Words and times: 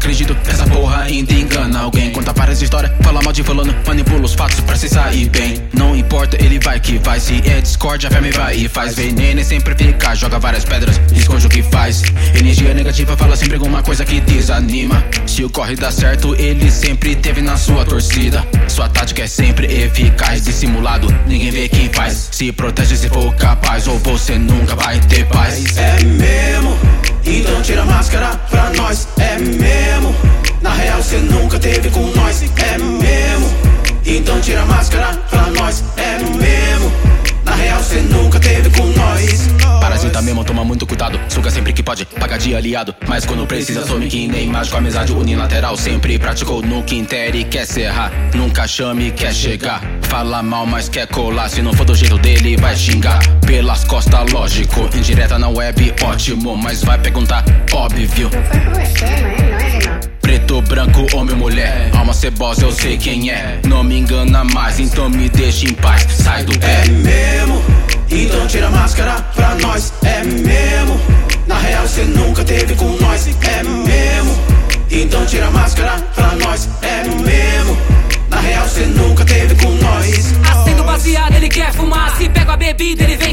acredito 0.00 0.34
que 0.34 0.50
essa 0.50 0.66
porra 0.66 1.02
ainda 1.02 1.32
engana 1.32 1.80
alguém. 1.80 2.10
Conta 2.10 2.32
várias 2.32 2.60
histórias, 2.60 2.90
fala 3.02 3.20
mal 3.22 3.32
de 3.32 3.42
fulano, 3.44 3.74
manipula 3.86 4.22
os 4.22 4.34
fatos 4.34 4.60
pra 4.60 4.74
se 4.74 4.88
sair 4.88 5.28
bem. 5.28 5.56
Não 5.72 5.94
importa, 5.94 6.42
ele 6.42 6.58
vai 6.58 6.80
que 6.80 6.98
vai. 6.98 7.20
Se 7.20 7.40
é 7.48 7.60
discórdia, 7.60 8.08
a 8.08 8.12
verme 8.12 8.30
vai 8.32 8.56
e 8.56 8.68
faz. 8.68 8.96
Veneno 8.96 9.40
e 9.40 9.44
sempre 9.44 9.74
fica, 9.76 10.14
joga 10.14 10.38
várias 10.38 10.64
pedras, 10.64 11.00
esconde 11.14 11.46
o 11.46 11.48
que 11.48 11.62
faz. 11.62 12.02
Energia 12.34 12.74
negativa 12.74 13.16
fala 13.16 13.36
sempre 13.36 13.54
alguma 13.54 13.82
coisa 13.82 14.04
que 14.04 14.20
desanima. 14.20 15.04
Se 15.26 15.44
o 15.44 15.50
corre 15.50 15.76
dá 15.76 15.92
certo, 15.92 16.34
ele 16.34 16.70
sempre 16.70 17.14
teve 17.14 17.40
na 17.40 17.56
sua 17.56 17.84
torcida. 17.84 18.44
Sua 18.66 18.88
tática 18.88 19.22
é 19.22 19.26
sempre 19.26 19.66
eficaz, 19.66 20.44
dissimulado, 20.44 21.14
ninguém 21.26 21.50
vê 21.50 21.68
quem 21.68 21.88
faz. 21.90 22.30
Se 22.32 22.50
protege 22.52 22.96
se 22.96 23.08
for 23.08 23.34
capaz, 23.36 23.86
ou 23.86 23.98
você 23.98 24.38
nunca 24.38 24.74
vai 24.74 24.98
ter 25.00 25.26
paz. 25.26 25.76
É 25.76 26.02
mesmo? 26.04 27.09
Mesmo? 29.40 30.14
Na 30.60 30.70
real 30.70 31.02
cê 31.02 31.16
nunca 31.16 31.58
teve 31.58 31.90
com 31.90 32.06
nós. 32.14 32.42
É 32.42 32.78
mesmo? 32.78 33.50
Então 34.04 34.40
tira 34.40 34.62
a 34.62 34.66
máscara 34.66 35.16
pra 35.28 35.46
nós. 35.50 35.84
É 35.96 36.18
mesmo? 36.18 36.92
Na 37.44 37.54
real 37.54 37.82
cê 37.82 38.00
nunca 38.00 38.38
teve 38.38 38.70
com 38.70 38.86
nós. 38.86 39.48
Parasita 39.80 40.22
mesmo, 40.22 40.44
toma 40.44 40.64
muito 40.64 40.86
cuidado. 40.86 41.18
Suga 41.28 41.50
sempre 41.50 41.72
que 41.72 41.82
pode, 41.82 42.06
paga 42.06 42.38
de 42.38 42.54
aliado. 42.54 42.94
Mas 43.08 43.24
quando 43.24 43.46
precisa, 43.46 43.86
some 43.86 44.06
que 44.08 44.28
nem 44.28 44.46
mágico. 44.46 44.76
Amizade 44.76 45.12
unilateral, 45.12 45.76
sempre 45.76 46.18
praticou 46.18 46.62
no 46.62 46.82
quinter 46.82 47.34
e 47.34 47.44
quer 47.44 47.66
serrar. 47.66 48.12
Nunca 48.34 48.68
chame, 48.68 49.10
quer 49.10 49.34
chegar. 49.34 49.82
Fala 50.02 50.42
mal, 50.42 50.66
mas 50.66 50.88
quer 50.88 51.06
colar. 51.06 51.48
Se 51.48 51.62
não 51.62 51.72
for 51.72 51.84
do 51.84 51.94
jeito 51.94 52.18
dele, 52.18 52.56
vai 52.56 52.76
xingar. 52.76 52.99
Ótimo. 56.20 56.56
Mas 56.56 56.82
vai 56.84 56.98
perguntar, 56.98 57.42
óbvio. 57.72 58.30
Não 58.32 58.42
foi 58.44 58.60
com 58.60 58.70
você, 58.70 59.04
não 59.04 59.28
é? 59.28 59.62
É, 59.64 59.76
irmão? 59.76 60.00
Preto, 60.20 60.62
branco, 60.62 61.06
homem, 61.16 61.34
mulher. 61.34 61.90
Alma 61.96 62.12
cebosa, 62.12 62.62
eu 62.64 62.72
sei 62.72 62.98
quem 62.98 63.30
é. 63.30 63.58
Não 63.66 63.82
me 63.82 63.98
engana 63.98 64.44
mais, 64.44 64.78
então 64.78 65.08
me 65.08 65.28
deixa 65.30 65.64
em 65.66 65.72
paz. 65.72 66.06
Sai 66.10 66.44
do 66.44 66.52
É 66.54 66.58
pé. 66.58 66.88
mesmo? 66.90 67.62
Então 68.10 68.46
tira 68.46 68.66
a 68.66 68.70
máscara 68.70 69.14
pra 69.34 69.54
nós. 69.56 69.92
É 70.04 70.22
mesmo? 70.22 71.00
Na 71.46 71.58
real 71.58 71.88
cê 71.88 72.02
nunca 72.02 72.44
teve 72.44 72.74
com 72.74 72.96
nós. 73.00 73.26
É 73.26 73.62
mesmo? 73.62 74.38
Então 74.90 75.24
tira 75.26 75.46
a 75.46 75.50
máscara 75.50 75.92
pra 76.14 76.34
nós. 76.36 76.68
É 76.82 77.02
mesmo? 77.04 77.76
Na 78.28 78.40
real 78.40 78.68
cê 78.68 78.80
nunca 78.86 79.24
teve 79.24 79.54
com 79.56 79.70
nós. 79.76 80.34
Acendo 80.50 80.84
baseado, 80.84 81.34
ele 81.34 81.48
quer 81.48 81.72
fumar. 81.72 82.14
Se 82.16 82.28
pega 82.28 82.52
a 82.52 82.56
bebida, 82.56 83.02
ele 83.04 83.16
vem 83.16 83.29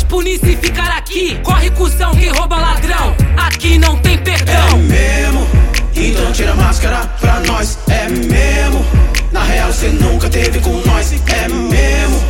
te 0.00 0.06
punir 0.06 0.38
se 0.38 0.56
ficar 0.56 0.90
aqui. 0.96 1.38
Corre, 1.42 1.70
cuzão, 1.70 2.12
quem 2.14 2.30
rouba 2.30 2.56
ladrão. 2.56 3.14
Aqui 3.36 3.78
não 3.78 3.96
tem 3.98 4.14
É 4.14 4.18
perdão. 4.18 4.78
mesmo? 4.78 5.46
Então 5.94 6.32
tira 6.32 6.52
a 6.52 6.54
máscara 6.54 6.98
pra 7.20 7.40
nós. 7.40 7.78
É 7.88 8.08
mesmo? 8.08 8.84
Na 9.32 9.42
real 9.42 9.72
cê 9.72 9.88
nunca 9.88 10.28
teve 10.28 10.58
com 10.60 10.80
nós. 10.86 11.12
É 11.12 11.48
mesmo? 11.48 12.20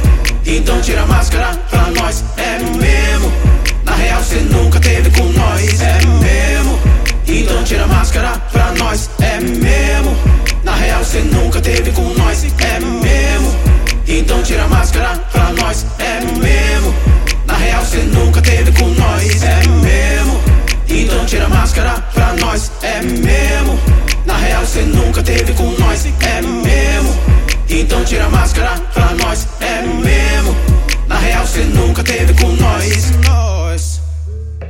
Então 0.47 0.81
tira 0.81 1.03
a 1.03 1.06
máscara 1.06 1.56
pra 1.70 1.86
nós. 1.91 2.25
É 2.36 2.58
mesmo? 2.58 3.32
Na 3.84 3.94
real 3.94 4.22
cê 4.22 4.37
nunca 4.37 4.81
teve 4.81 5.10
com 5.10 5.25
nós. 5.32 5.81
É 5.81 5.98
mesmo? 6.20 6.78
Então 7.26 7.62
tira 7.64 7.84
a 7.84 7.88
máscara 7.88 8.31
pra 8.52 8.72
nós. 8.72 9.10
É 9.20 9.41
mesmo? 9.41 10.16
Na 10.64 10.75
real 10.75 11.04
cê 11.04 11.20
nunca 11.20 11.60
teve 11.60 11.92
com 11.92 12.12
nós. 12.14 12.44
É 12.44 12.81
mesmo? 12.81 13.56
Então 14.08 14.42
tira 14.42 14.64
a 14.64 14.69
máscara 14.69 15.16
pra 15.31 15.52
nós. 15.52 15.87
É 15.98 16.20
mesmo? 16.38 16.94
Real 17.62 17.84
cê 17.84 17.98
nunca 17.98 18.41
teve 18.41 18.72
com 18.72 18.88
nós. 18.88 19.43
É 19.43 19.66
mesmo? 19.69 20.41
Então 20.88 21.25
tira 21.26 21.44
a 21.44 21.48
máscara 21.48 22.00
pra 22.15 22.34
nós, 22.34 22.71
é 22.82 23.00
mesmo? 23.00 23.78
Na 24.25 24.37
real 24.37 24.66
cê 24.66 24.81
nunca 24.82 25.22
teve 25.22 25.53
com 25.53 25.70
nós, 25.78 26.06
é 26.06 26.43
mesmo? 26.43 27.15
Então 27.69 28.04
tira 28.04 28.25
a 28.25 28.31
máscara 28.31 28.81
pra 28.93 29.12
nós, 29.15 29.47
é 29.60 29.82
mesmo? 29.82 30.56
Na 31.06 31.19
real 31.19 31.47
cê 31.47 31.60
nunca 31.60 32.03
teve 32.03 32.32
com. 32.34 32.39